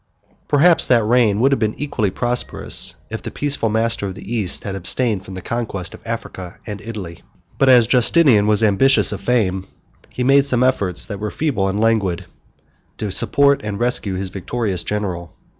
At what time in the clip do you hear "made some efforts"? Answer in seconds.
10.23-11.05